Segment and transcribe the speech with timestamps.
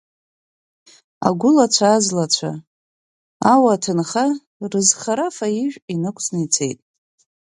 [1.27, 2.51] Агәылацәа-азлацәа,
[3.53, 4.25] ауа, аҭынха
[4.71, 6.79] рызхара ифа-ижә инықәҵны ицеит.